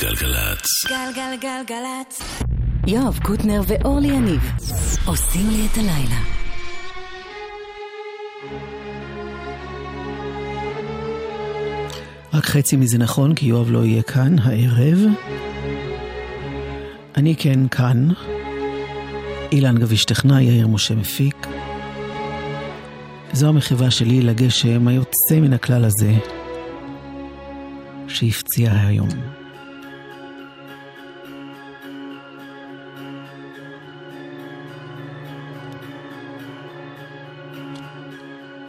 גלגלצ. 0.00 0.66
גלגלגלגלצ. 0.88 2.22
יואב 2.86 3.18
קוטנר 3.22 3.60
ואורלי 3.66 4.08
יניב 4.08 4.40
עושים 5.06 5.50
לי 5.50 5.66
את 5.66 5.78
הלילה. 5.78 6.20
רק 12.32 12.44
חצי 12.44 12.76
מזה 12.76 12.98
נכון, 12.98 13.34
כי 13.34 13.46
יואב 13.46 13.70
לא 13.70 13.84
יהיה 13.84 14.02
כאן 14.02 14.38
הערב. 14.38 14.98
אני 17.16 17.36
כן 17.36 17.68
כאן. 17.68 18.08
אילן 19.52 19.78
גביש 19.78 20.04
טכנאי, 20.04 20.44
יאיר 20.44 20.68
משה 20.68 20.94
מפיק. 20.94 21.46
זו 23.32 23.48
המחווה 23.48 23.90
שלי 23.90 24.22
לגשם 24.22 24.88
היוצא 24.88 25.40
מן 25.40 25.52
הכלל 25.52 25.84
הזה, 25.84 26.12
שהפציע 28.08 28.72
היום. 28.72 29.35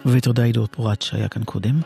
ותודה 0.07 0.45
עידו 0.45 0.67
פורט 0.71 1.03
שהיה 1.03 1.29
כאן 1.29 1.45
קודם. 1.45 1.81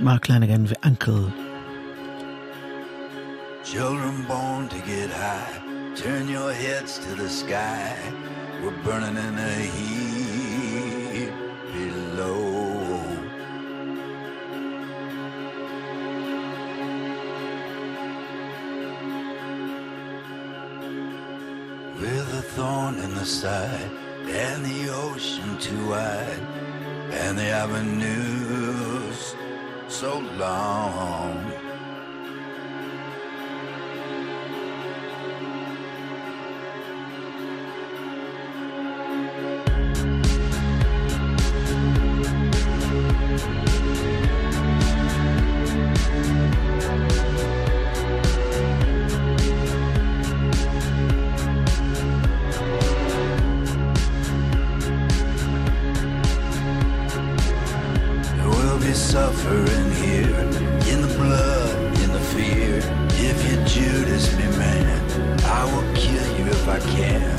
מרק 0.00 0.28
לנגן 0.28 0.64
ואנקל. 0.66 1.24
Children 3.64 4.16
born 4.28 4.68
to 4.74 4.80
get 4.92 5.10
high, 5.10 5.54
turn 6.02 6.24
your 6.28 6.52
heads 6.52 6.92
to 7.04 7.10
the 7.22 7.28
sky. 7.28 7.96
We're 8.62 8.78
burning 8.84 9.16
in 9.26 9.34
the 9.42 9.56
heat 9.76 11.32
below. 11.74 12.46
With 22.00 22.28
a 22.42 22.44
thorn 22.54 22.94
in 23.04 23.12
the 23.20 23.28
side, 23.40 23.90
and 24.33 24.65
the 24.65 24.89
ocean 24.89 25.57
too 25.57 25.89
wide, 25.89 26.39
and 27.11 27.37
the 27.37 27.49
avenues 27.49 29.35
so 29.87 30.19
long. 30.37 31.70
Suffering 59.11 59.91
here, 60.05 60.39
in 60.91 61.01
the 61.01 61.13
blood, 61.17 61.75
in 61.99 62.13
the 62.13 62.19
fear. 62.33 62.79
If 63.29 63.37
you 63.45 63.57
Judas 63.65 64.33
me, 64.37 64.45
man, 64.57 64.87
I 65.43 65.65
will 65.71 65.87
kill 65.93 66.27
you 66.37 66.45
if 66.45 66.65
I 66.65 66.79
can. 66.79 67.37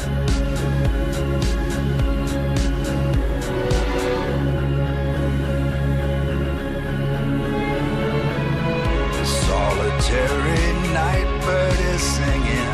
Solitary 9.25 10.67
night 10.93 11.29
bird 11.47 11.81
is 11.95 12.03
singing. 12.17 12.73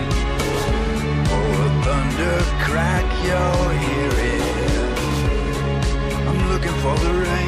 Oh, 1.37 1.61
thunder 1.85 2.39
crack 2.67 3.07
your 3.31 3.59
hearing. 3.85 4.47
I'm 6.27 6.41
looking 6.51 6.77
for 6.83 6.97
the 7.05 7.13
rain 7.15 7.48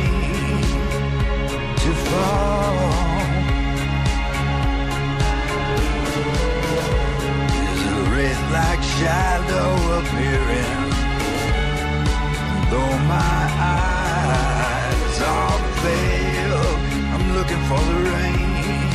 for 17.70 17.78
the 17.78 18.10
rain 18.10 18.90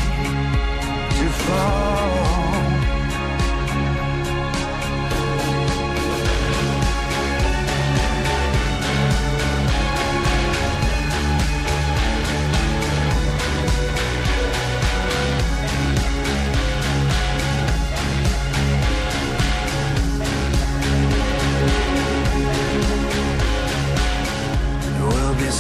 to 1.18 1.30
fall. 1.46 2.45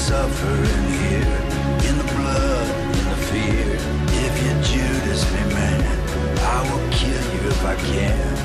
Suffering 0.05 0.87
here 1.01 1.35
in 1.89 1.97
the 1.97 2.03
blood, 2.13 2.67
in 2.99 3.05
the 3.09 3.19
fear. 3.25 3.71
If 4.25 4.33
you 4.43 4.53
Judas 4.69 5.23
me, 5.33 5.43
man, 5.51 5.81
I 6.37 6.59
will 6.69 6.85
kill 6.91 7.23
you 7.33 7.41
if 7.49 7.61
I 7.65 7.75
can. 7.75 8.35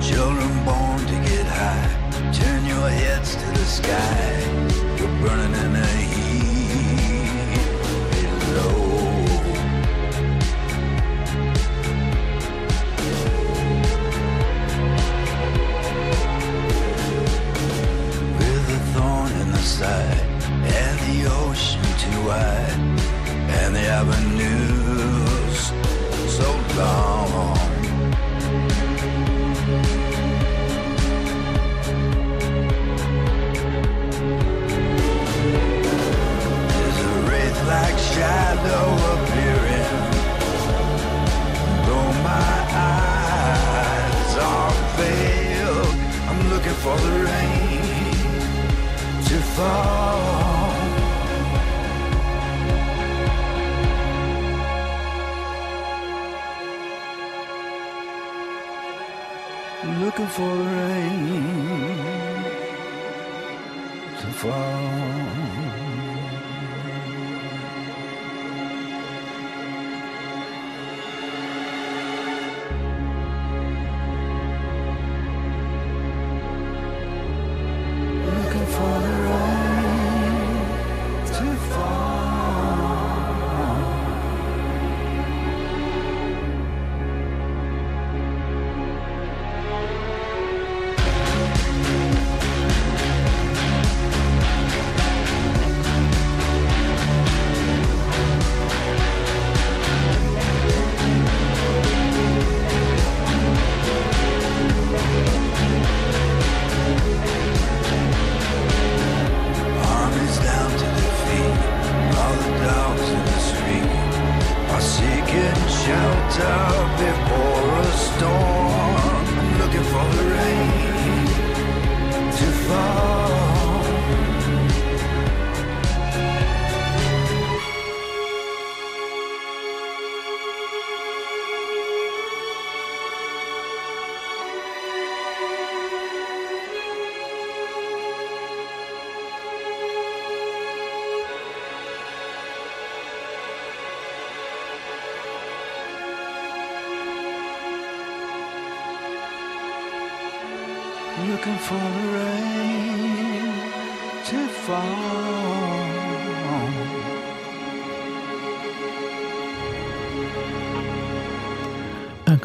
Children 0.00 0.64
born 0.64 1.00
to 1.10 1.16
get 1.28 1.46
high, 1.46 1.90
turn 2.32 2.64
your 2.66 2.88
heads 2.88 3.34
to 3.34 3.46
the 3.46 3.64
sky. 3.64 4.57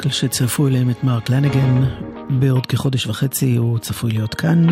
אנקל 0.04 0.14
שצרפו 0.16 0.66
אליהם 0.68 0.90
את 0.90 1.04
מרק 1.04 1.30
לנגן, 1.30 1.84
בעוד 2.40 2.66
כחודש 2.66 3.06
וחצי 3.06 3.56
הוא 3.56 3.78
צפוי 3.78 4.12
להיות 4.12 4.34
כאן, 4.34 4.66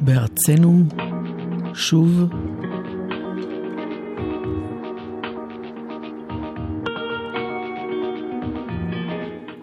בארצנו, 0.00 0.84
שוב. 1.74 2.24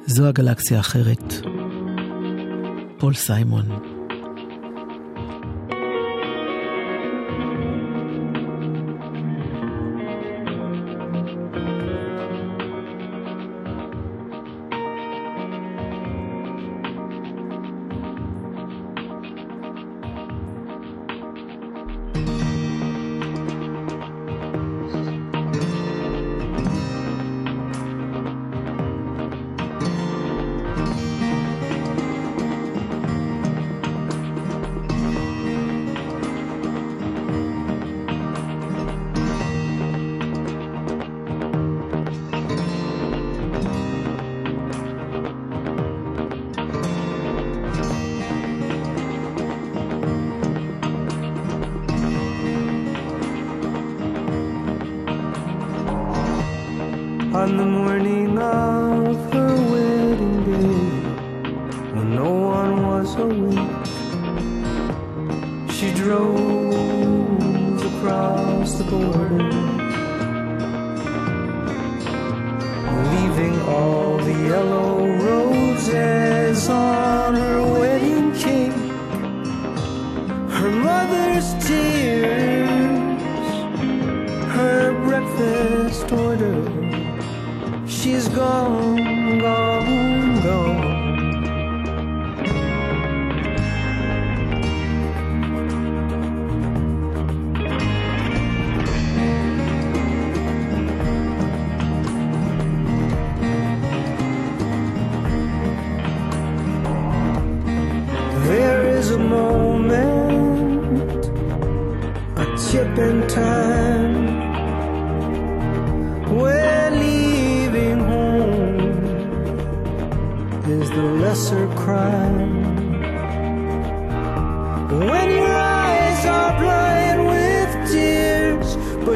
זו 0.06 0.28
הגלקסיה 0.28 0.78
האחרת. 0.78 1.34
פול 2.98 3.14
סיימון. 3.14 3.89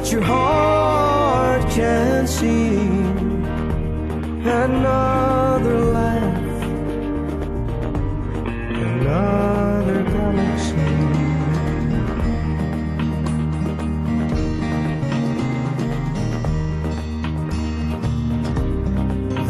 But 0.04 0.12
your 0.12 0.22
heart 0.22 1.62
can 1.70 2.28
see 2.28 2.76
another 4.66 5.80
life 5.80 6.64
another 8.90 10.04
galaxy. 10.04 10.76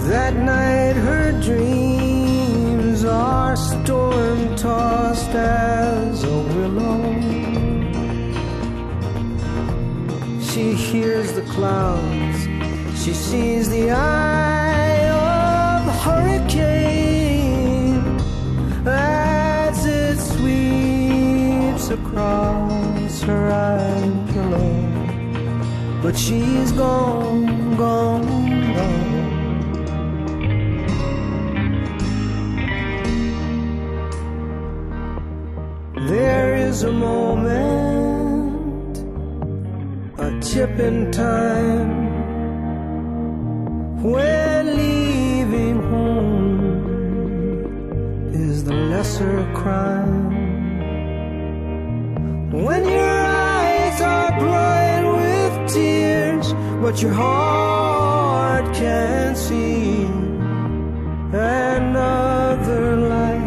That 0.08 0.36
night, 0.36 0.96
her 1.08 1.32
dreams 1.42 3.04
are 3.06 3.56
storm 3.56 4.56
tossed 4.56 5.34
clouds, 11.54 12.48
she 13.04 13.14
sees 13.14 13.70
the 13.70 13.92
eye 13.92 15.08
of 15.10 15.82
hurricane 16.04 18.02
as 18.88 19.86
it 19.86 20.18
sweeps 20.18 21.90
across 21.90 23.22
her 23.22 23.52
eye 23.52 24.12
pillow. 24.32 24.82
But 26.02 26.18
she's 26.18 26.72
gone, 26.72 27.76
gone, 27.78 28.26
gone. 28.76 29.04
There 36.08 36.56
is 36.56 36.84
a 36.84 36.92
moment, 36.92 37.83
a 40.54 40.68
tip 40.68 40.80
in 40.80 41.12
time, 41.12 41.92
when 44.04 44.76
leaving 44.76 45.82
home 45.84 46.60
is 48.34 48.64
the 48.64 48.74
lesser 48.74 49.52
crime. 49.56 50.32
When 52.52 52.84
your 52.88 53.22
eyes 53.26 54.02
are 54.02 54.32
blind 54.40 55.08
with 55.18 55.74
tears, 55.74 56.54
but 56.82 57.02
your 57.02 57.14
heart 57.14 58.74
can't 58.76 59.38
see 59.38 60.06
another 61.34 62.96
life, 62.98 63.43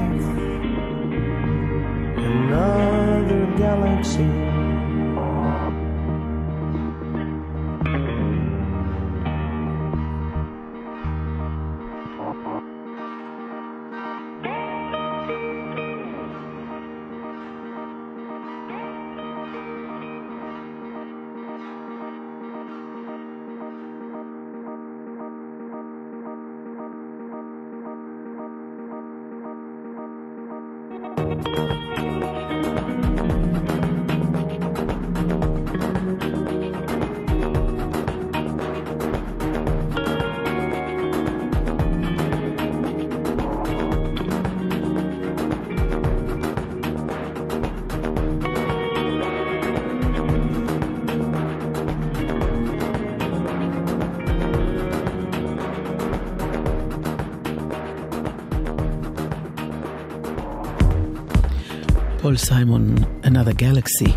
פול 62.27 62.37
סיימון, 62.37 62.95
Another 63.23 63.61
Galaxy. 63.61 64.11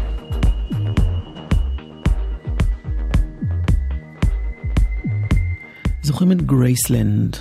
זוכרים 6.02 6.32
את 6.32 6.42
גרייסלנד? 6.42 7.38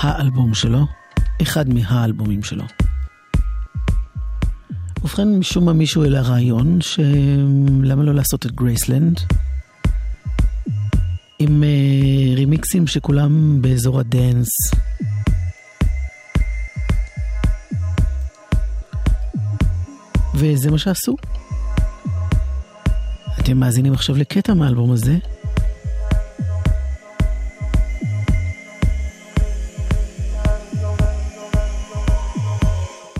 האלבום 0.00 0.54
שלו, 0.54 0.86
אחד 1.42 1.68
מהאלבומים 1.68 2.42
שלו. 2.42 2.64
ובכן, 5.02 5.28
משום 5.28 5.64
מה 5.64 5.72
מישהו 5.72 6.04
העלה 6.04 6.20
רעיון, 6.20 6.78
שלמה 6.80 8.02
לא 8.02 8.14
לעשות 8.14 8.46
את 8.46 8.52
גרייסלנד? 8.52 9.20
עם 11.38 11.62
uh, 11.62 12.36
רימיקסים 12.36 12.86
שכולם 12.86 13.62
באזור 13.62 14.00
הדנס. 14.00 14.48
וזה 20.52 20.70
מה 20.70 20.78
שעשו. 20.78 21.16
אתם 23.38 23.56
מאזינים 23.56 23.92
עכשיו 23.92 24.16
לקטע 24.16 24.54
מהאלבום 24.54 24.92
הזה. 24.92 25.16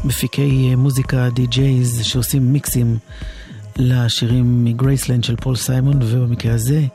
מפיקי 0.04 0.68
אה, 0.71 0.76
מוזיקה, 0.76 1.28
די-ג'ייז, 1.30 2.00
שעושים 2.02 2.52
מיקסים 2.52 2.99
לשירים 3.76 4.64
מגרייסלנד 4.64 5.25
של 5.25 5.37
פול 5.37 5.56
סיימון, 5.56 6.02
ובמקרה 6.02 6.54
הזה, 6.54 6.87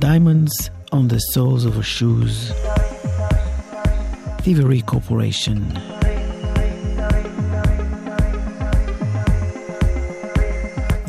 Diamonds 0.00 0.70
on 0.92 1.08
the 1.08 1.20
Soles 1.34 1.64
of 1.64 1.78
a 1.78 1.82
Shoes. 1.82 2.52
Thievery 4.42 4.82
Corporation. 4.82 5.95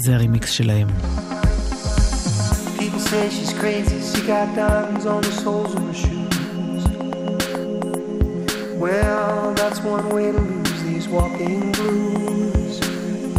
זה 0.07 0.15
הרימיקס 0.15 0.51
שלהם. 0.51 0.89
People 2.79 3.01
say 3.01 3.31
she's 3.31 3.53
crazy, 3.63 3.99
she 4.11 4.21
got 4.27 4.47
diamonds 4.57 5.07
on 5.07 5.21
the 5.23 5.33
soles 5.43 5.73
of 5.77 5.83
her 5.89 5.97
shoes. 6.03 6.83
Well, 8.83 9.55
that's 9.61 9.81
one 9.97 10.07
way 10.15 10.27
to 10.37 10.41
lose 10.51 10.83
these 10.89 11.07
walking 11.17 11.61
blues. 11.77 12.75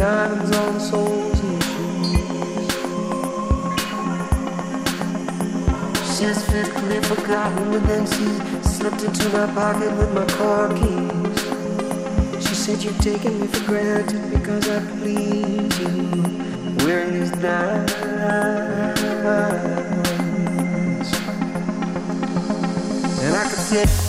Diamonds 0.04 0.50
on 0.62 0.68
the 0.76 0.84
soles 0.90 1.38
of 1.46 1.50
her 1.54 1.64
shoes. 2.10 2.66
She 6.04 6.12
says 6.18 6.38
physically 6.50 7.00
forgotten, 7.12 7.64
but 7.72 7.82
then 7.90 8.04
she 8.14 8.26
slipped 8.76 9.02
into 9.08 9.26
my 9.36 9.46
pocket 9.58 9.92
with 9.98 10.10
my 10.18 10.26
car 10.38 10.66
keys. 10.78 11.38
She 12.46 12.54
said 12.62 12.78
you're 12.84 13.02
taking 13.10 13.34
me 13.40 13.46
for 13.46 13.62
granted 13.70 14.22
because 14.34 14.64
I 14.76 14.78
please 14.98 15.78
you 15.80 15.88
wisdom. 16.85 17.85
And 23.21 23.35
I. 23.35 24.08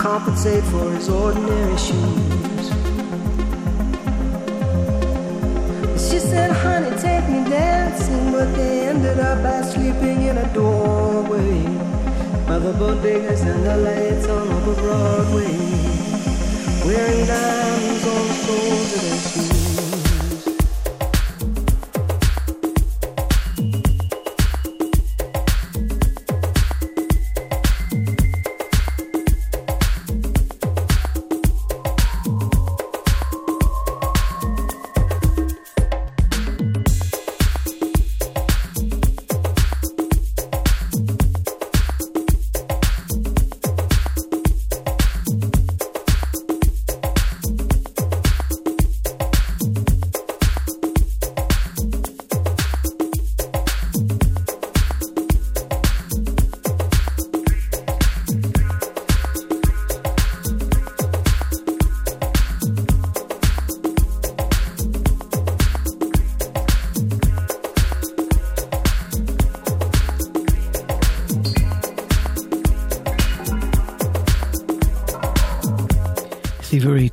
compensate 0.00 0.64
for 0.64 0.90
his 0.92 1.10
ordinary 1.10 1.76
shoes. 1.76 2.66
She 6.08 6.18
said, 6.18 6.52
honey, 6.52 6.96
take 6.96 7.28
me 7.28 7.44
dancing, 7.50 8.32
but 8.32 8.46
they 8.54 8.88
ended 8.88 9.20
up 9.20 9.42
by 9.42 9.60
sleeping 9.60 10.22
in 10.22 10.38
a 10.38 10.54
doorway 10.54 11.64
by 12.48 12.58
the 12.58 12.72
bodegas 12.80 13.42
and 13.42 13.62
the 13.62 13.76
lights 13.76 14.26
on 14.26 14.48
over 14.48 14.74
Broadway, 14.80 15.52
wearing 16.86 17.26
diamonds 17.26 18.06
on 18.06 18.28
the 18.28 18.34
soles 18.46 18.94
of 18.94 19.02
their 19.02 19.18
shoes. 19.18 19.59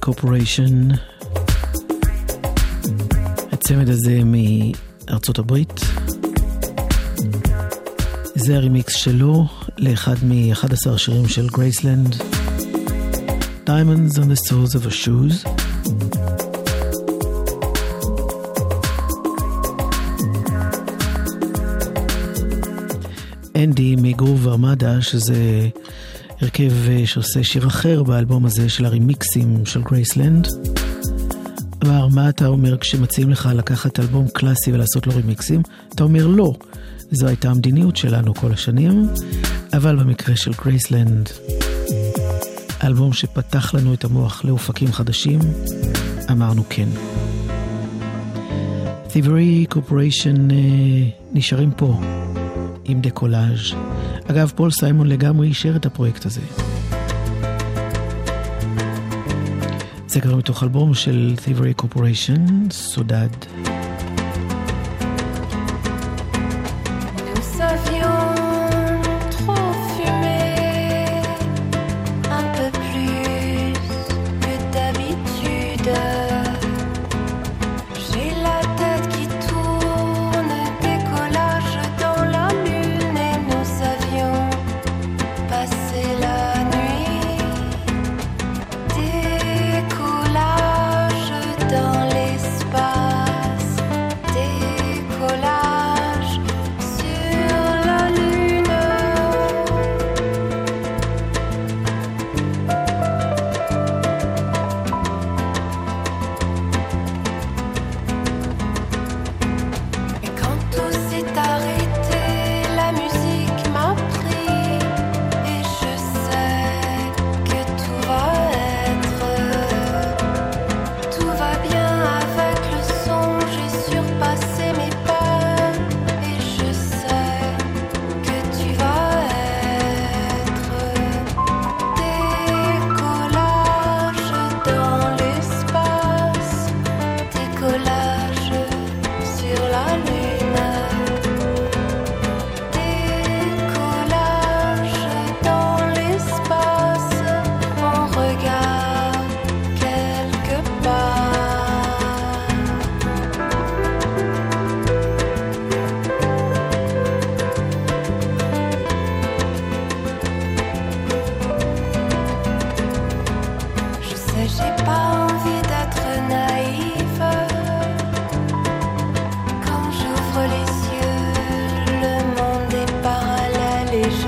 קורפוריישן. 0.08 0.88
הצמד 3.52 3.90
הזה 3.90 4.22
מארצות 4.26 5.40
הברית. 5.40 5.80
זה 8.36 8.56
הרמיקס 8.56 8.96
שלו 8.96 9.46
לאחד 9.78 10.16
מ-11 10.24 10.90
השירים 10.90 11.28
של 11.28 11.48
גרייסלנד. 11.48 12.16
Diamonds 13.66 14.18
on 14.18 14.28
the 14.32 14.50
Souls 14.50 14.76
of 14.76 14.88
a 14.88 14.92
shoes. 14.92 15.50
אנדי 23.56 23.96
מגרוב 23.96 24.48
ומדה, 24.48 25.02
שזה 25.02 25.70
הרכב 26.42 26.72
אה, 26.88 27.02
שעושה 27.06 27.44
שיר 27.44 27.68
אחר 27.68 28.04
באלבום 28.04 28.46
הזה 28.46 28.70
של 28.70 28.86
הרימיקסים 28.86 29.66
של 29.66 29.82
גרייסלנד. 29.82 30.48
אמר, 31.86 32.08
מה 32.08 32.30
אתה 32.30 32.48
אומר 32.48 32.78
כשמציעים 32.78 33.30
לך 33.30 33.50
לקחת 33.56 34.00
אלבום 34.00 34.28
קלאסי 34.28 34.74
ולעשות 34.74 35.08
לו 35.08 35.14
רימיקסים? 35.16 35.62
אתה 35.96 36.04
אומר 36.04 36.28
לא. 36.28 36.54
זו 37.12 37.28
הייתה 37.28 37.50
המדיניות 37.50 37.98
שלנו 37.98 38.34
כל 38.34 38.54
השנים, 38.54 39.08
אבל 39.74 39.96
במקרה 39.96 40.36
של 40.36 40.52
גרייסלנד, 40.64 41.30
אלבום 42.84 43.14
שפתח 43.14 43.74
לנו 43.74 43.94
את 43.94 44.04
המוח 44.04 44.46
לאופקים 44.46 44.92
חדשים, 44.92 45.40
אמרנו 46.32 46.64
כן. 46.70 46.90
Thievery 49.10 49.74
Corporation 49.76 50.50
אה, 50.50 50.54
נשארים 51.34 51.72
פה 51.72 52.02
עם 52.86 53.02
דקולאז'. 53.02 53.87
אגב, 54.32 54.52
פול 54.56 54.72
סיימון 54.72 55.08
לגמרי 55.08 55.48
אישר 55.48 55.76
את 55.76 55.86
הפרויקט 55.86 56.26
הזה. 56.26 56.42
זה 60.08 60.22
כבר 60.22 60.36
מתוך 60.36 60.64
אלבום 60.64 60.94
של 60.94 61.36
Thievery 61.38 61.84
Corporation, 61.84 62.72
סודד. 62.72 63.67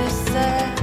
I 0.02 0.08
said 0.08 0.79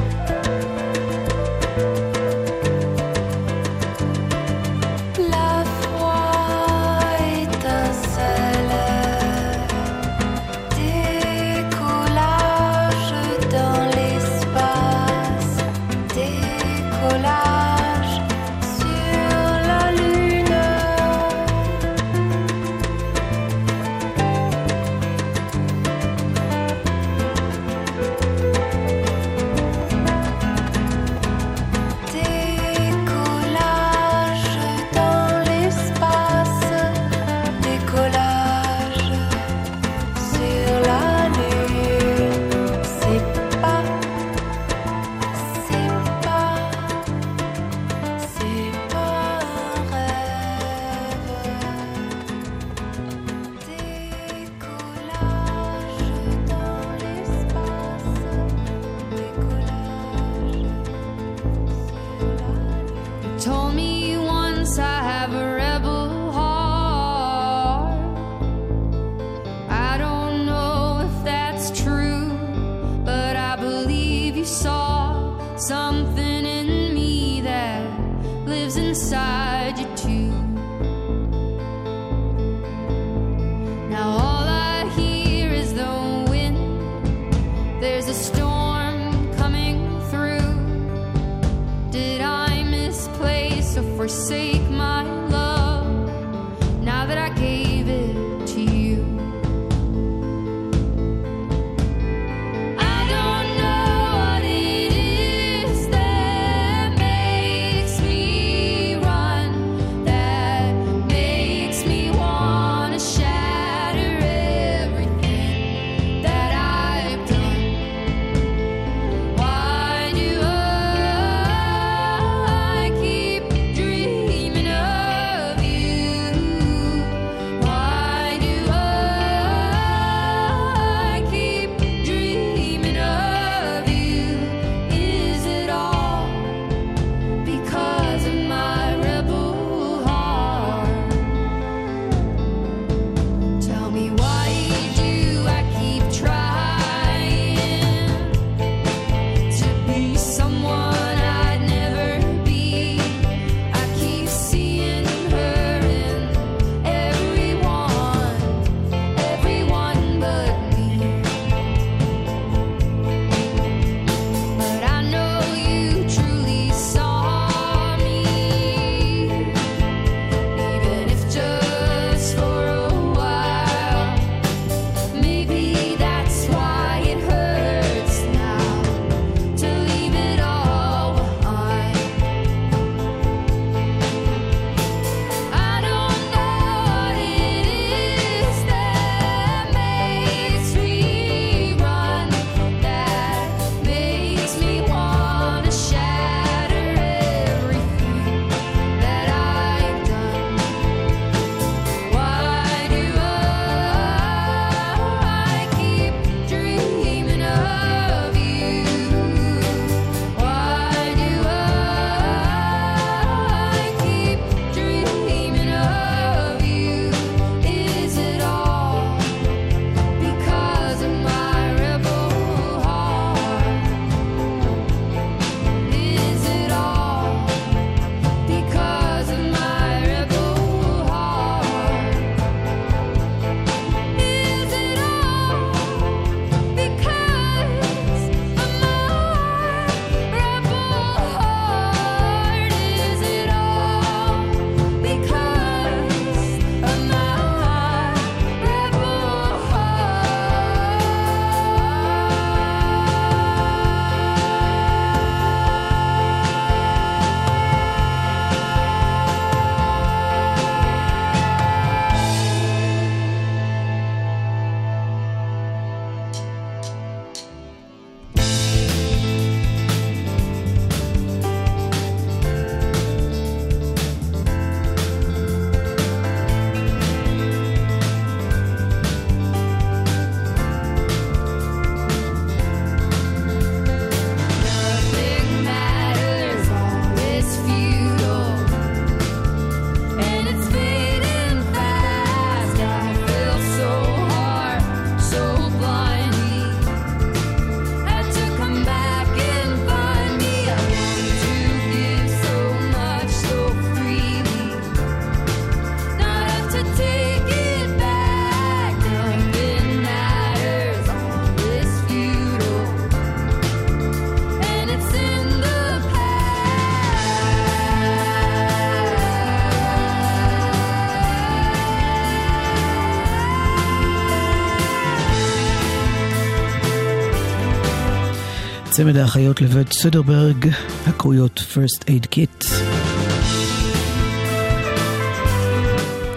צמד 328.97 329.17
האחיות 329.17 329.61
לבית 329.61 329.93
סדרברג, 329.93 330.69
הקרויות 331.07 331.63
First 331.75 332.03
Aid 332.05 332.27
Kit. 332.35 332.67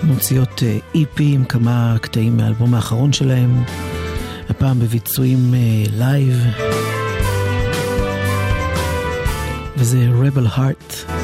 מוציאות 0.03 0.63
EP 0.95 1.19
עם 1.19 1.45
כמה 1.45 1.95
קטעים 2.01 2.37
מהאלבום 2.37 2.73
האחרון 2.73 3.13
שלהם, 3.13 3.63
הפעם 4.49 4.79
בביצועים 4.79 5.53
לייב, 5.97 6.43
וזה 9.77 10.07
Rebel 10.21 10.57
Heart. 10.57 11.18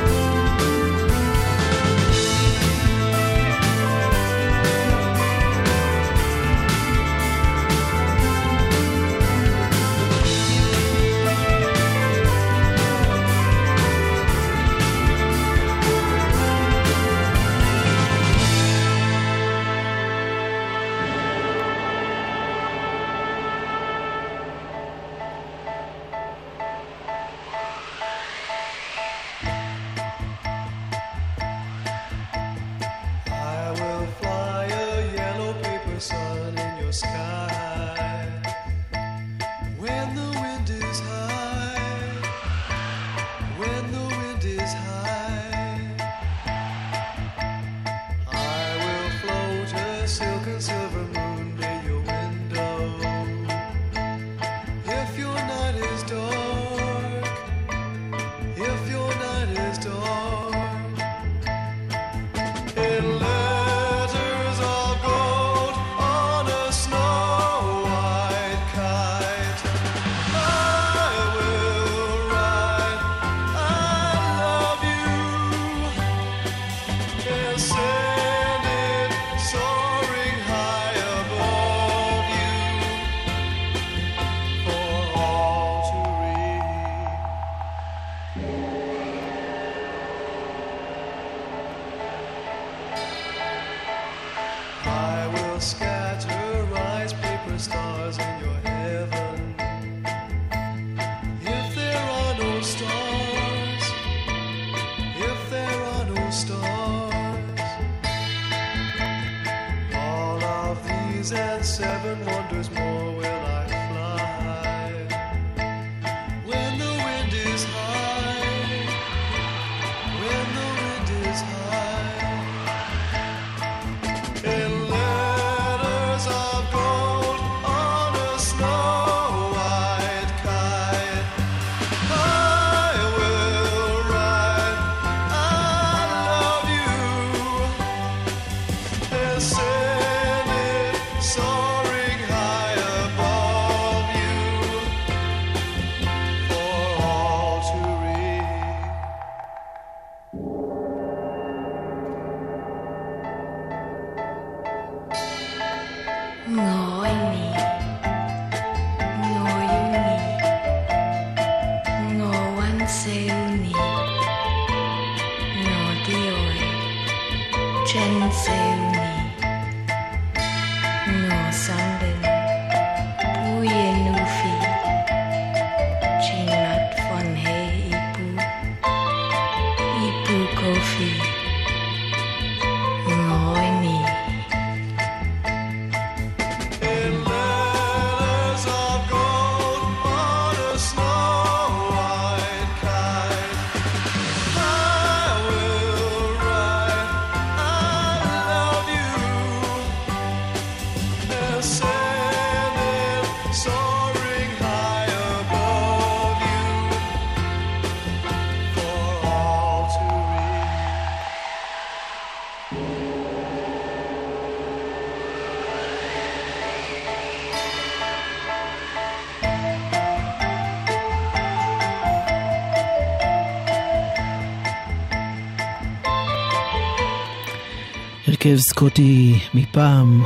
הרכב 228.46 228.60
סקוטי 228.60 229.40
מפעם, 229.54 230.24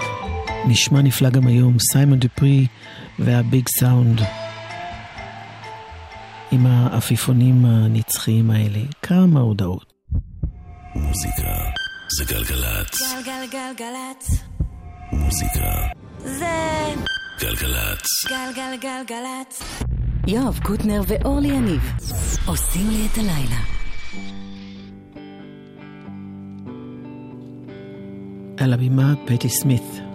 נשמע 0.67 1.01
נפלא 1.01 1.29
גם 1.29 1.47
היום, 1.47 1.79
סיימון 1.79 2.19
דפרי 2.19 2.67
והביג 3.19 3.67
סאונד. 3.79 4.21
עם 6.51 6.65
העפיפונים 6.65 7.65
הנצחיים 7.65 8.51
האלה. 8.51 8.79
כמה 9.01 9.39
הודעות. 9.39 9.93
מוזיקה 10.95 11.53
זה 12.17 12.25
גלגלצ. 12.25 13.01
גלגלגלגלצ. 13.01 14.43
מוזיקה 15.11 15.71
זה 16.17 16.93
גלגלצ. 17.41 18.05
גלגלגלגלצ. 18.29 19.63
יואב 20.27 20.59
קוטנר 20.63 21.01
ואורלי 21.07 21.47
יניב 21.47 21.91
עושים 22.45 22.89
לי 22.89 23.07
את 23.11 23.17
הלילה. 23.17 23.79
Alabima 28.59 29.17
Betty 29.25 29.47
Smith. 29.47 30.08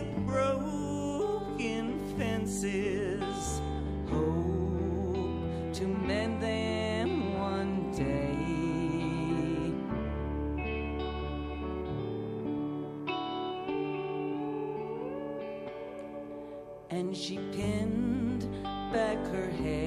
Like 0.00 0.26
broken 0.26 1.98
fences. 2.16 3.60
Hope 4.08 5.72
to 5.74 5.86
mend 5.86 6.42
them 6.42 7.38
one 7.38 7.92
day. 7.92 8.36
And 16.90 17.16
she 17.16 17.36
pinned 17.52 18.48
back 18.92 19.18
her 19.28 19.50
hair, 19.62 19.79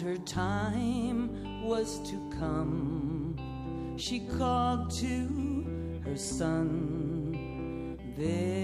and 0.00 0.08
her 0.08 0.24
time 0.24 1.64
was 1.64 1.98
to 2.10 2.16
come. 2.38 3.34
She 3.96 4.20
called 4.20 4.90
to 4.98 6.00
her 6.04 6.16
son, 6.16 7.98
This 8.16 8.57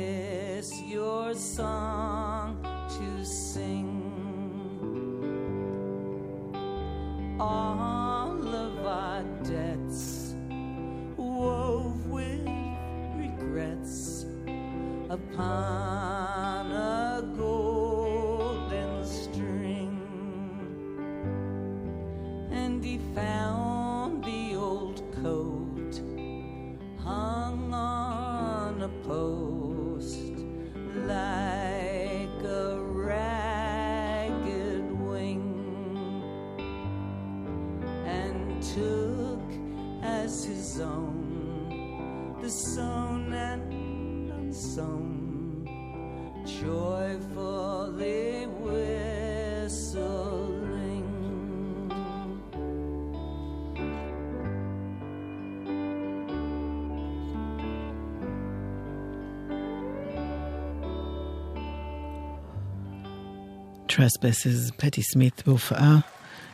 Trespasses, 63.94 64.72
פטי 64.76 65.02
סמית 65.02 65.42
בהופעה 65.46 65.98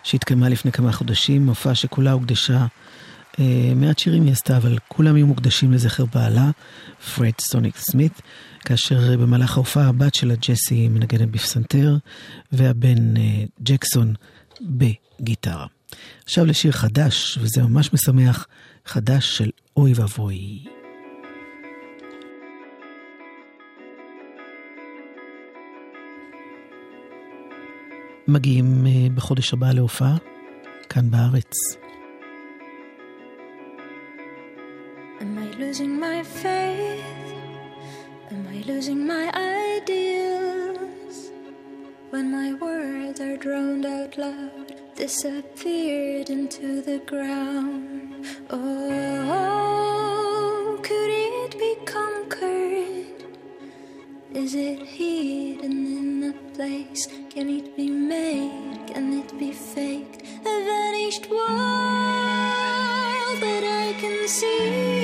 שהתקיימה 0.03 0.49
לפני 0.49 0.73
כמה 0.73 0.93
חודשים, 0.93 1.49
הופעה 1.49 1.75
שכולה 1.75 2.13
הוקדשה, 2.13 2.67
אה, 3.41 3.73
מעט 3.77 3.99
שירים 3.99 4.25
היא 4.25 4.33
עשתה, 4.33 4.57
אבל 4.57 4.79
כולם 4.89 5.15
היו 5.15 5.27
מוקדשים 5.27 5.73
לזכר 5.73 6.05
בעלה, 6.05 6.51
פרד 7.15 7.33
סוניק 7.41 7.77
סמית, 7.77 8.23
כאשר 8.61 9.17
במהלך 9.17 9.57
ההופעה 9.57 9.89
הבת 9.89 10.15
שלה 10.15 10.35
ג'סי 10.35 10.89
מנגנת 10.89 11.31
בפסנתר, 11.31 11.97
והבן 12.53 13.17
אה, 13.17 13.45
ג'קסון 13.63 14.15
בגיטרה. 14.61 15.67
עכשיו 16.25 16.47
לשיר 16.47 16.73
חדש, 16.73 17.39
וזה 17.41 17.63
ממש 17.63 17.93
משמח, 17.93 18.47
חדש 18.87 19.37
של 19.37 19.51
אוי 19.77 19.93
ואבוי. 19.95 20.65
מגיעים 28.31 28.87
אה, 28.87 29.07
בחודש 29.15 29.53
הבא 29.53 29.73
להופעה, 29.73 30.17
כאן 30.89 31.11
בארץ. 31.11 31.53
And 35.21 35.35
my 35.39 35.49
losing 35.63 35.95
my 36.07 36.23
faith? 36.43 37.29
Am 38.31 38.43
I 38.57 38.59
losing 38.71 39.01
my 39.13 39.25
ideals? 39.75 41.17
When 42.13 42.27
my 42.39 42.51
words 42.65 43.19
are 43.27 43.37
drowned 43.45 43.85
out 43.97 44.13
loud, 44.25 44.67
disappeared 45.03 46.29
into 46.37 46.67
the 46.89 46.99
ground. 47.11 48.25
Oh, 48.51 50.00
Is 54.43 54.55
it 54.55 54.81
hidden 54.87 55.87
in 55.99 56.31
a 56.31 56.33
place? 56.55 57.07
Can 57.29 57.51
it 57.51 57.77
be 57.77 57.91
made? 57.91 58.87
Can 58.87 59.13
it 59.21 59.39
be 59.39 59.53
faked? 59.53 60.23
A 60.23 60.65
vanished 60.65 61.29
world 61.29 61.51
that 63.45 63.65
I 63.85 63.93
can 64.01 64.27
see. 64.27 65.00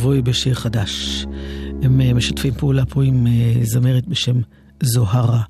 ואבוי 0.00 0.22
בשיר 0.22 0.54
חדש. 0.54 1.24
הם 1.82 2.00
אה, 2.00 2.14
משתפים 2.14 2.54
פעולה 2.54 2.86
פה 2.86 3.02
עם 3.04 3.26
אה, 3.26 3.54
זמרת 3.62 4.06
בשם 4.06 4.40
זוהרה, 4.82 5.42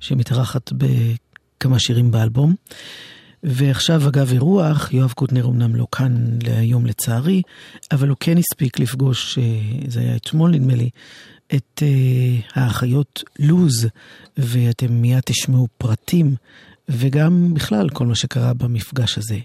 שמתארחת 0.00 0.72
בכמה 0.72 1.78
שירים 1.78 2.10
באלבום. 2.10 2.54
ועכשיו, 3.42 4.08
אגב 4.08 4.32
אירוח, 4.32 4.92
יואב 4.92 5.12
קוטנר 5.12 5.46
אמנם 5.46 5.76
לא 5.76 5.86
כאן 5.92 6.38
להיום 6.42 6.86
לצערי, 6.86 7.42
אבל 7.92 8.08
הוא 8.08 8.16
כן 8.20 8.38
הספיק 8.38 8.78
לפגוש, 8.78 9.38
אה, 9.38 9.44
זה 9.88 10.00
היה 10.00 10.16
אתמול 10.16 10.50
נדמה 10.50 10.74
לי, 10.74 10.90
את 11.54 11.82
האחיות 12.54 13.22
לוז, 13.38 13.88
ואתם 14.36 14.92
מיד 14.92 15.20
תשמעו 15.24 15.68
פרטים, 15.78 16.34
וגם 16.88 17.54
בכלל 17.54 17.88
כל 17.88 18.06
מה 18.06 18.14
שקרה 18.14 18.54
במפגש 18.54 19.18
הזה. 19.18 19.38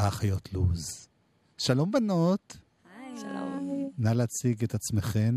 האחיות 0.00 0.48
לוז. 0.52 1.08
שלום 1.58 1.90
בנות, 1.90 2.56
שלום. 3.20 3.90
נא 3.98 4.08
להציג 4.08 4.64
את 4.64 4.74
עצמכן. 4.74 5.34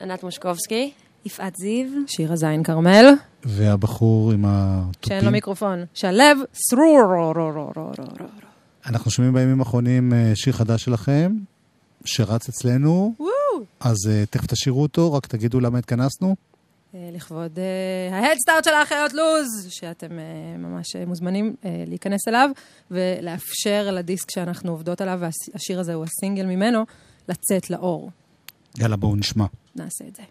ענת 0.00 0.22
מושקובסקי. 0.22 0.92
יפעת 1.24 1.56
זיו. 1.56 1.86
שירה 2.06 2.36
זין 2.36 2.62
כרמל. 2.62 3.06
והבחור 3.44 4.32
עם 4.32 4.44
התופים. 4.46 5.08
שאין 5.08 5.24
לו 5.24 5.30
מיקרופון. 5.30 5.84
שלו 5.94 6.24
סרור. 6.54 7.32
אנחנו 8.86 9.10
שומעים 9.10 9.34
בימים 9.34 9.60
האחרונים 9.60 10.12
אה, 10.12 10.32
שיר 10.34 10.52
חדש 10.52 10.84
שלכם, 10.84 11.36
שרץ 12.04 12.48
אצלנו, 12.48 13.14
אז 13.80 13.96
אה, 14.10 14.24
תכף 14.30 14.46
תשאירו 14.46 14.82
אותו, 14.82 15.12
רק 15.12 15.26
תגידו 15.26 15.60
למה 15.60 15.78
התכנסנו. 15.78 16.36
אה, 16.94 17.10
לכבוד 17.12 17.58
אה, 17.58 18.16
ההדסטארט 18.18 18.64
של 18.64 18.70
האחיות 18.70 19.12
לוז, 19.12 19.66
שאתם 19.70 20.18
אה, 20.18 20.24
ממש 20.58 20.96
אה, 20.96 21.06
מוזמנים 21.06 21.54
אה, 21.64 21.84
להיכנס 21.86 22.28
אליו 22.28 22.50
ולאפשר 22.90 23.90
לדיסק 23.92 24.30
שאנחנו 24.30 24.70
עובדות 24.72 25.00
עליו, 25.00 25.18
והשיר 25.20 25.80
הזה 25.80 25.94
הוא 25.94 26.04
הסינגל 26.04 26.46
ממנו, 26.46 26.84
לצאת 27.28 27.70
לאור. 27.70 28.10
יאללה, 28.78 28.96
בואו 28.96 29.16
נשמע. 29.16 29.44
נעשה 29.76 30.04
את 30.08 30.16
זה. 30.16 30.22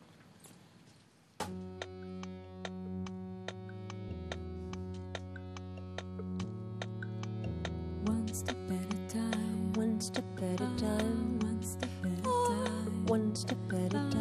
One 8.06 8.28
step 8.42 8.62
at 8.78 8.94
a 8.98 9.14
time, 9.14 9.74
one 9.84 10.00
step 10.10 10.40
at 10.52 10.62
a 10.62 10.70
time, 10.84 11.40
one 11.48 11.62
step 11.74 11.96
at 12.04 12.20
a 12.20 12.32
time, 12.50 13.06
one 13.16 13.36
step 13.36 13.74
at 13.84 13.94
a 13.94 14.04
time, 14.12 14.21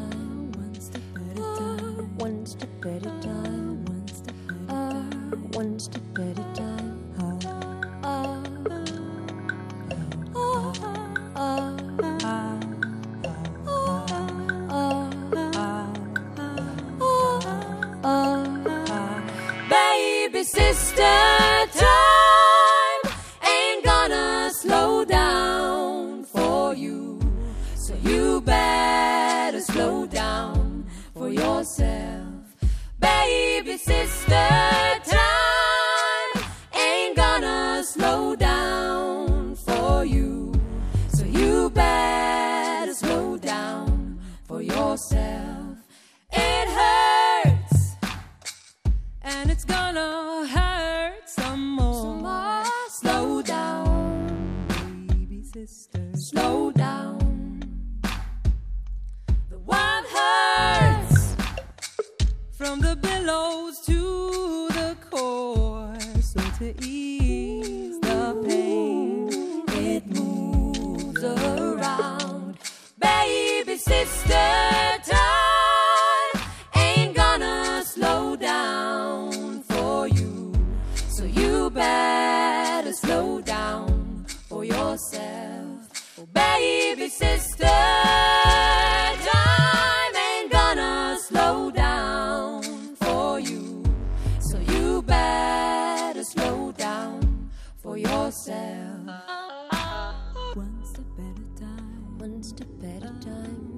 step 102.60 102.84
at 102.84 103.02
a 103.02 103.24
time. 103.24 103.70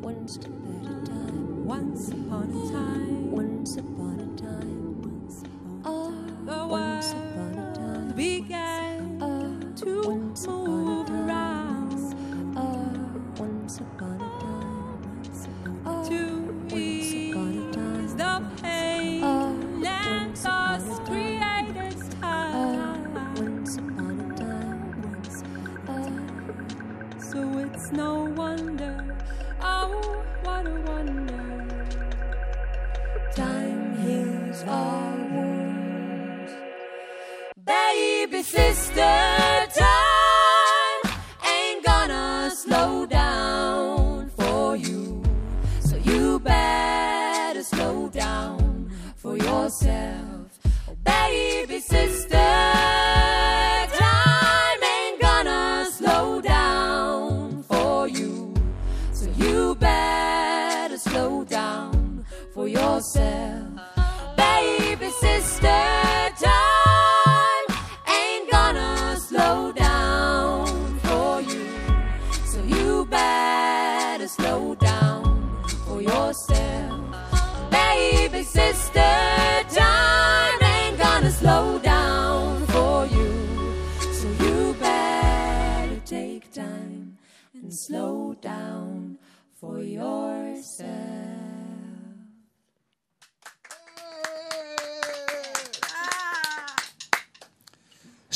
A 0.00 1.06
time. 1.06 1.66
Once 1.66 2.08
upon 2.08 2.50
a 2.50 2.72
time, 2.72 3.30
Once 3.32 3.76
upon 3.76 4.20
a 4.20 4.40
time. 4.40 4.89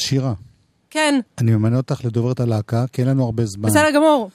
שירה, 0.05 0.32
כן, 0.90 1.20
אני 1.38 1.50
ממנה 1.55 1.76
אותך 1.76 2.05
לדוברת 2.05 2.40
הלהקה, 2.40 2.84
כי 2.92 3.02
אין 3.02 3.09
לנו 3.09 3.24
הרבה 3.24 3.46
זמן. 3.46 3.68
בסדר 3.68 3.90
גמור. 3.94 4.30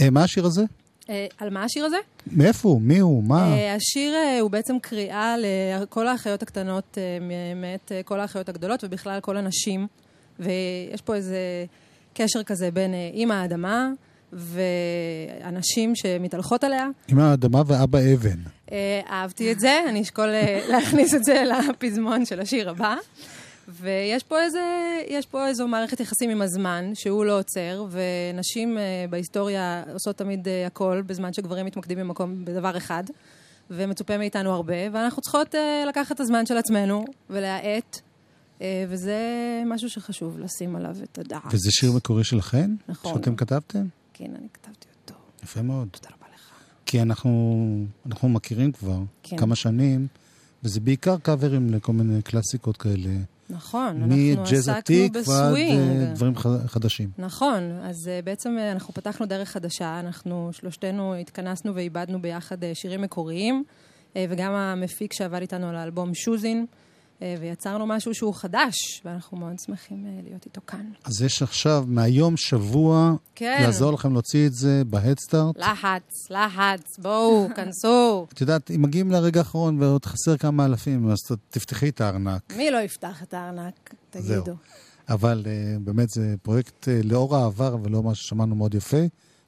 אה, 0.00 0.10
מה 0.10 0.22
השיר 0.24 0.46
הזה? 0.46 0.62
אה, 1.10 1.26
על 1.38 1.50
מה 1.50 1.64
השיר 1.64 1.84
הזה? 1.84 1.96
מאיפה 2.26 2.68
הוא? 2.68 2.80
מי 2.80 2.98
הוא? 2.98 3.24
מה? 3.24 3.52
אה, 3.52 3.74
השיר 3.74 4.14
אה, 4.14 4.40
הוא 4.40 4.50
בעצם 4.50 4.76
קריאה 4.82 5.34
לכל 5.38 6.08
האחיות 6.08 6.42
הקטנות 6.42 6.98
אה, 6.98 7.18
מאת 7.56 7.92
אה, 7.92 8.02
כל 8.02 8.20
האחיות 8.20 8.48
הגדולות, 8.48 8.84
ובכלל 8.84 9.20
כל 9.20 9.36
הנשים. 9.36 9.86
ויש 10.40 11.00
פה 11.04 11.14
איזה 11.14 11.38
קשר 12.14 12.42
כזה 12.42 12.70
בין 12.70 12.94
אה, 12.94 13.10
אימא 13.14 13.32
האדמה 13.34 13.90
והנשים 14.32 15.94
שמתהלכות 15.96 16.64
עליה. 16.64 16.88
אמא 17.12 17.22
האדמה 17.22 17.62
ואבא 17.66 17.98
אבן. 18.14 18.38
אה, 18.72 19.00
אהבתי 19.10 19.52
את 19.52 19.60
זה, 19.60 19.80
אני 19.88 20.02
אשקול 20.02 20.28
אה, 20.28 20.60
להכניס 20.68 21.14
את 21.14 21.24
זה 21.24 21.42
לפזמון 21.44 22.24
של 22.24 22.40
השיר 22.40 22.70
הבא. 22.70 22.94
ויש 23.68 24.22
פה, 24.22 24.42
איזה, 24.42 24.62
יש 25.08 25.26
פה 25.26 25.48
איזו 25.48 25.68
מערכת 25.68 26.00
יחסים 26.00 26.30
עם 26.30 26.42
הזמן, 26.42 26.90
שהוא 26.94 27.24
לא 27.24 27.38
עוצר, 27.38 27.86
ונשים 27.90 28.78
אה, 28.78 29.04
בהיסטוריה 29.10 29.84
עושות 29.92 30.16
תמיד 30.16 30.48
אה, 30.48 30.66
הכל, 30.66 31.02
בזמן 31.06 31.32
שגברים 31.32 31.66
מתמקדים 31.66 31.98
במקום, 31.98 32.44
בדבר 32.44 32.76
אחד, 32.76 33.04
ומצופה 33.70 34.18
מאיתנו 34.18 34.50
הרבה, 34.52 34.74
ואנחנו 34.92 35.22
צריכות 35.22 35.54
אה, 35.54 35.84
לקחת 35.88 36.12
את 36.12 36.20
הזמן 36.20 36.46
של 36.46 36.56
עצמנו 36.56 37.04
ולהאט, 37.30 38.00
אה, 38.60 38.84
וזה 38.88 39.18
משהו 39.66 39.90
שחשוב 39.90 40.38
לשים 40.38 40.76
עליו 40.76 40.96
את 41.02 41.18
הדעת. 41.18 41.42
וזה 41.46 41.70
שיר 41.70 41.92
מקורי 41.92 42.24
שלכן? 42.24 42.70
נכון. 42.88 43.14
שאתם 43.14 43.36
כתבתם? 43.36 43.86
כן, 44.12 44.30
אני 44.38 44.48
כתבתי 44.54 44.86
אותו. 45.02 45.20
יפה 45.42 45.62
מאוד. 45.62 45.88
תודה 45.90 46.08
רבה 46.08 46.26
לך. 46.34 46.50
כי 46.86 47.02
אנחנו, 47.02 47.84
אנחנו 48.06 48.28
מכירים 48.28 48.72
כבר 48.72 48.98
כן. 49.22 49.36
כמה 49.36 49.56
שנים, 49.56 50.06
וזה 50.64 50.80
בעיקר 50.80 51.16
קאברים 51.18 51.70
לכל 51.74 51.92
מיני 51.92 52.22
קלאסיקות 52.22 52.76
כאלה. 52.76 53.10
נכון, 53.50 54.02
אנחנו 54.02 54.42
עסקנו 54.42 54.96
ועד 54.96 55.16
בסווינג. 55.16 56.00
אה, 56.00 56.14
דברים 56.14 56.34
חדשים. 56.66 57.10
נכון, 57.18 57.70
אז 57.82 58.06
uh, 58.06 58.24
בעצם 58.24 58.56
uh, 58.58 58.72
אנחנו 58.72 58.94
פתחנו 58.94 59.26
דרך 59.26 59.48
חדשה, 59.48 60.00
אנחנו 60.00 60.50
שלושתנו 60.52 61.14
התכנסנו 61.14 61.74
ועיבדנו 61.74 62.22
ביחד 62.22 62.56
שירים 62.74 63.02
מקוריים, 63.02 63.64
וגם 64.18 64.52
המפיק 64.52 65.12
שעבד 65.12 65.40
איתנו 65.40 65.68
על 65.68 65.76
האלבום 65.76 66.14
שוזין, 66.14 66.66
ויצרנו 67.20 67.86
משהו 67.86 68.14
שהוא 68.14 68.34
חדש, 68.34 69.02
ואנחנו 69.04 69.36
מאוד 69.36 69.58
שמחים 69.66 70.04
uh, 70.04 70.24
להיות 70.24 70.46
איתו 70.46 70.60
כאן. 70.66 70.90
אז 71.04 71.22
יש 71.22 71.42
עכשיו, 71.42 71.84
מהיום 71.86 72.36
שבוע, 72.36 73.12
כן. 73.34 73.62
לעזור 73.62 73.92
לכם 73.92 74.12
להוציא 74.12 74.46
את 74.46 74.52
זה 74.54 74.82
בהדסטארט. 74.86 75.58
לחץ, 75.58 76.30
לחץ, 76.30 76.98
בואו, 76.98 77.48
כנסו. 77.56 78.26
את 78.32 78.40
יודעת, 78.40 78.70
אם 78.70 78.82
מגיעים 78.82 79.10
לרגע 79.10 79.40
האחרון 79.40 79.82
ועוד 79.82 80.04
חסר 80.04 80.36
כמה 80.36 80.64
אלפים, 80.64 81.10
אז 81.10 81.18
תפתחי 81.50 81.88
את 81.88 82.00
הארנק. 82.00 82.52
מי 82.56 82.70
לא 82.70 82.78
יפתח 82.78 83.22
את 83.22 83.34
הארנק? 83.34 83.94
זהו. 84.14 84.42
תגידו. 84.42 84.56
אבל 85.08 85.44
uh, 85.44 85.78
באמת 85.80 86.10
זה 86.10 86.34
פרויקט 86.42 86.88
uh, 86.88 87.06
לאור 87.06 87.36
העבר 87.36 87.76
ולאור 87.82 88.04
מה 88.04 88.14
ששמענו 88.14 88.54
מאוד 88.54 88.74
יפה. 88.74 89.02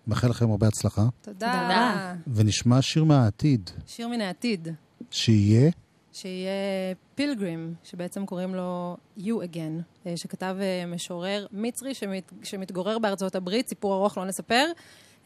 מאחל 0.07 0.29
לכם 0.29 0.51
הרבה 0.51 0.69
הצלחה. 0.69 1.07
תודה 1.23 1.65
רבה. 1.65 2.15
ונשמע 2.27 2.83
שיר 2.83 3.05
מהעתיד, 3.05 3.71
שיר 3.87 4.09
מן 4.09 4.21
העתיד. 4.21 4.69
שיהיה 5.11 5.71
שיהיה 6.17 6.95
פילגרים, 7.15 7.75
שבעצם 7.85 8.27
קוראים 8.27 8.55
לו 8.55 8.97
You 9.19 9.21
Again, 9.23 9.83
אה, 10.07 10.17
שכתב 10.17 10.57
אה, 10.61 10.87
משורר 10.87 11.47
מצרי 11.53 11.95
שמת, 11.95 12.33
שמתגורר 12.43 12.99
בארצות 12.99 13.35
הברית, 13.35 13.69
סיפור 13.69 13.95
ארוך 13.95 14.19
לא 14.19 14.25
נספר, 14.25 14.67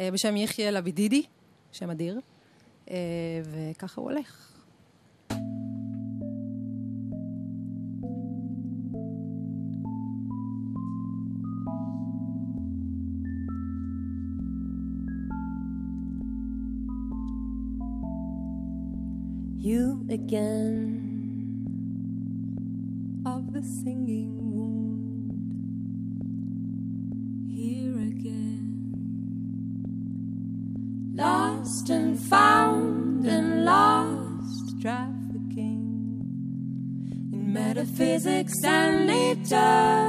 אה, 0.00 0.10
בשם 0.10 0.36
יחיא 0.36 0.70
לבידידי, 0.70 1.22
שם 1.72 1.90
אדיר, 1.90 2.20
וככה 3.44 4.00
הוא 4.00 4.10
הולך. 4.10 4.49
You 19.70 20.04
again. 20.10 21.22
of 23.24 23.52
the 23.52 23.62
singing 23.62 24.34
wound. 24.56 25.30
Here 27.48 27.98
again, 28.12 28.66
Lost 31.14 31.88
and 31.88 32.18
found 32.18 33.24
and 33.26 33.64
lost. 33.64 34.80
trafficking 34.82 36.24
in 37.32 37.52
metaphysics 37.52 38.64
and 38.64 39.08
eternity 39.08 40.00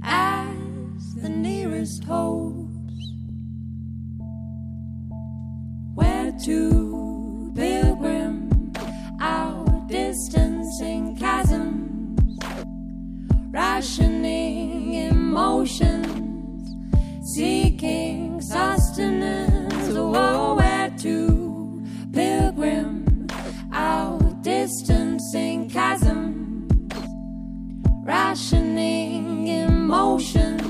as 0.00 1.14
the 1.22 1.28
nearest 1.28 2.04
hopes. 2.04 2.57
Rationing 13.98 14.94
emotions, 14.94 16.70
seeking 17.34 18.40
sustenance. 18.40 19.74
Oh, 19.90 20.54
where 20.54 20.90
to, 20.98 21.84
pilgrim, 22.12 23.26
our 23.72 24.20
distancing 24.42 25.68
chasms, 25.68 26.72
rationing 28.04 29.48
emotions, 29.48 30.62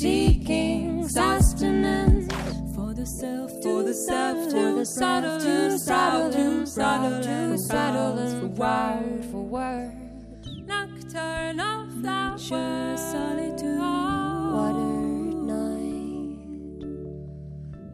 seeking 0.00 1.08
sustenance 1.08 2.32
for 2.74 2.94
the 2.94 3.06
self, 3.06 3.50
for 3.62 3.82
the 3.82 3.94
self 3.94 4.50
to 4.50 4.84
saddle 4.84 5.40
to 5.40 5.46
and 5.48 5.80
saddle 5.80 6.30
saddle 6.66 7.22
to 7.22 7.28
and 7.28 7.52
to 7.52 7.58
saddle 7.58 8.14
browse 8.14 8.34
for 8.34 8.46
word 8.46 9.24
for 9.30 9.42
word. 9.44 9.92
nocturnal 10.66 11.75
flowers, 12.00 12.42
Sure 12.46 12.96
solitude, 12.96 13.78
Watered 13.78 15.34
night. 15.52 16.38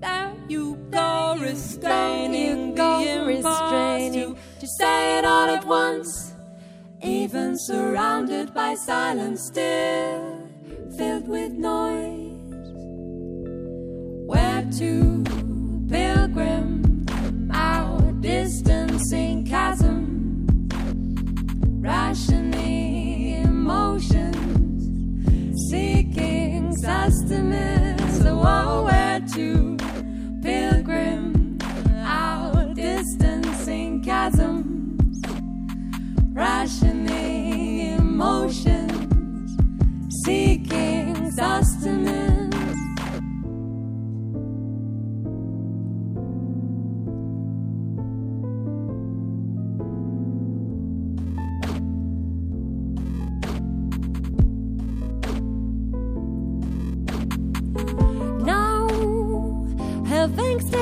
There 0.00 0.34
you 0.48 0.76
go, 0.90 1.36
restraining 1.40 2.74
go, 2.74 3.24
restraining 3.26 4.36
to 4.60 4.66
say 4.66 5.18
it 5.18 5.24
all 5.24 5.48
at 5.48 5.64
once, 5.66 6.34
even 7.02 7.58
surrounded 7.58 8.52
by 8.54 8.74
silence, 8.74 9.42
still 9.42 10.48
filled 10.96 11.28
with 11.28 11.52
noise. 11.52 12.30
Where 14.26 14.64
to, 14.78 15.21
Tustin 26.82 27.52
is 28.08 28.24
a 28.24 28.34
war 28.34 28.82
where 28.86 29.20
two 29.20 29.76
pilgrim 30.42 31.56
out 32.04 32.74
distancing 32.74 34.02
chasms, 34.02 35.22
rationing 36.32 37.78
emotions, 37.98 39.56
seeking 40.24 41.30
sustenance. 41.30 41.71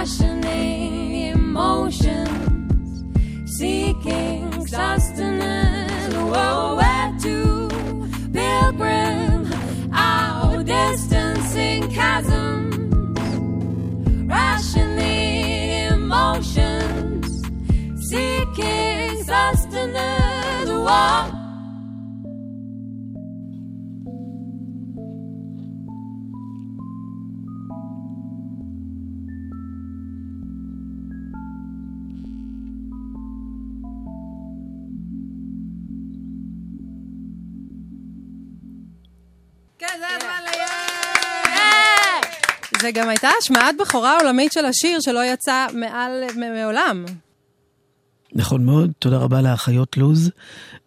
Passion. 0.00 0.29
זה 42.90 43.00
גם 43.00 43.08
הייתה 43.08 43.28
השמעת 43.42 43.74
בכורה 43.80 44.18
עולמית 44.20 44.52
של 44.52 44.64
השיר 44.64 45.00
שלא 45.00 45.24
יצא 45.24 45.66
מעל, 45.74 46.12
מעולם. 46.36 47.04
נכון 48.32 48.64
מאוד, 48.64 48.90
תודה 48.98 49.16
רבה 49.16 49.42
לאחיות 49.42 49.96
לוז. 49.96 50.30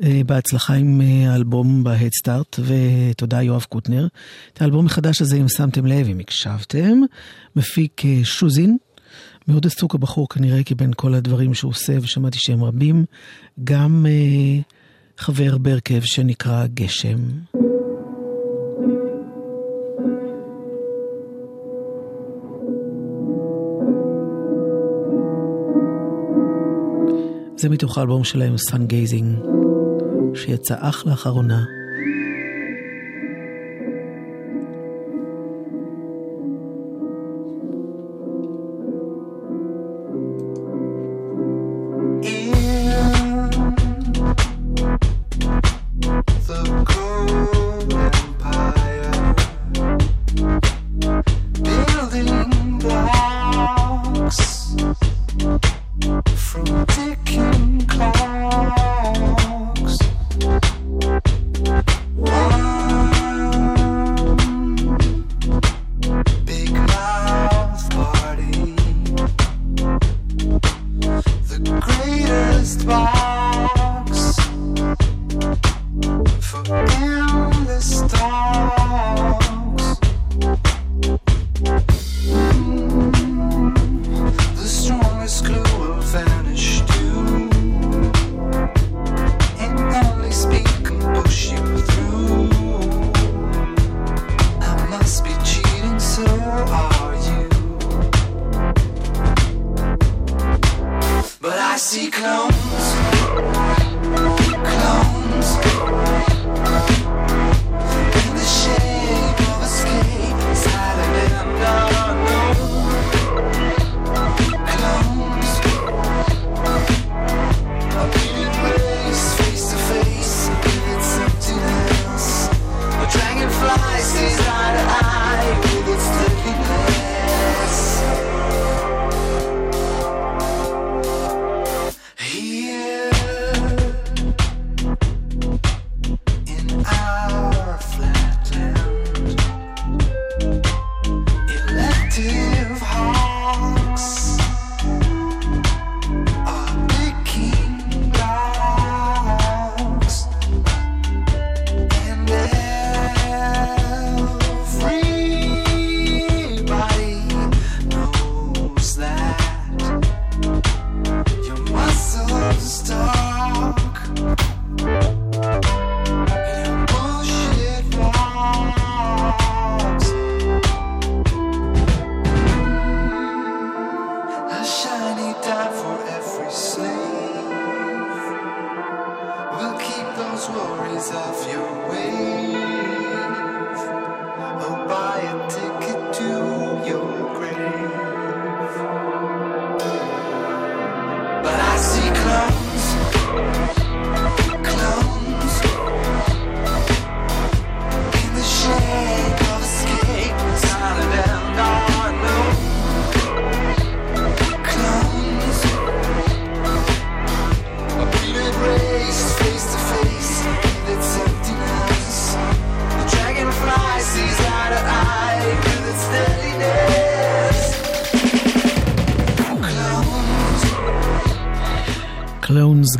אה, 0.04 0.22
בהצלחה 0.26 0.74
עם 0.74 1.02
אה, 1.02 1.32
האלבום 1.32 1.84
בהדסטארט, 1.84 2.60
ותודה 2.60 3.42
יואב 3.42 3.66
קוטנר. 3.70 4.08
את 4.54 4.62
האלבום 4.62 4.86
החדש 4.86 5.22
הזה, 5.22 5.36
אם 5.38 5.48
שמתם 5.50 5.86
לב, 5.86 6.08
אם 6.08 6.20
הקשבתם, 6.20 7.02
מפיק 7.56 8.06
אה, 8.06 8.20
שוזין. 8.24 8.78
מאוד 9.48 9.66
עסוק 9.66 9.96
הבחור 9.96 10.30
כנראה, 10.30 10.64
כי 10.64 10.76
בין 10.76 10.92
כל 10.96 11.14
הדברים 11.14 11.54
שהוא 11.54 11.70
עושה, 11.70 11.94
ושמעתי 12.02 12.38
שהם 12.42 12.64
רבים, 12.64 13.06
גם 13.64 14.06
חבר 15.18 15.58
בהרכב 15.58 16.02
שנקרא 16.04 16.66
גשם. 16.74 17.20
זה 27.56 27.70
מתוך 27.70 27.98
האלבום 27.98 28.24
שלהם, 28.24 28.56
Gazing, 28.90 29.48
שיצא 30.36 30.76
אך 30.80 31.08
לאחרונה. 31.08 31.64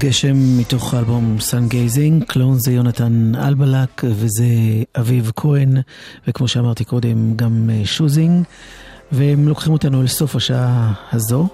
גשם 0.04 0.58
מתוך 0.58 0.94
האלבום 0.94 1.40
Sun 1.40 1.68
Gazing, 1.68 2.24
קלונס 2.24 2.66
זה 2.66 2.72
יונתן 2.72 3.32
אלבלק 3.36 4.02
וזה 4.04 4.46
אביב 5.00 5.32
כהן, 5.36 5.78
וכמו 6.28 6.48
שאמרתי 6.48 6.86
קודם 6.86 7.36
גם 7.36 7.70
אה, 7.74 7.86
shoegazing, 7.86 8.46
והם 9.12 9.48
לוקחים 9.48 9.74
אותנו 9.74 10.02
אל 10.02 10.08
סוף 10.08 10.36
השעה 10.36 10.94
הזו. 11.12 11.48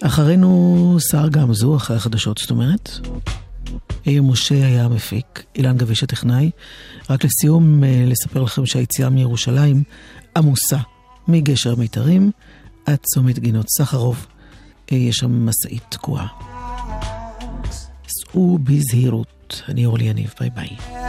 אחרינו 0.00 0.96
סער 1.00 1.28
גמזו, 1.28 1.76
אחרי 1.76 1.96
החדשות, 1.96 2.38
זאת 2.38 2.50
אומרת. 2.50 2.90
איה 4.06 4.20
משה 4.20 4.66
היה 4.66 4.84
המפיק, 4.84 5.44
אילן 5.56 5.76
גביש 5.76 6.02
הטכנאי. 6.02 6.50
רק 7.10 7.24
לסיום, 7.24 7.84
אה, 7.84 8.04
לספר 8.06 8.42
לכם 8.42 8.66
שהיציאה 8.66 9.10
מירושלים 9.10 9.82
עמוסה 10.36 10.78
מגשר 11.28 11.74
מיתרים 11.74 12.30
עד 12.86 12.98
צומת 13.14 13.38
גינות 13.38 13.66
סחרוב. 13.68 14.26
אה, 14.92 14.96
יש 14.96 15.16
שם 15.16 15.46
משאית 15.48 15.84
תקועה. 15.88 16.53
סעו 18.34 18.58
בזהירות. 18.62 19.62
אני 19.68 19.86
אורלי 19.86 20.04
יניב, 20.04 20.34
ביי 20.40 20.50
ביי. 20.50 21.03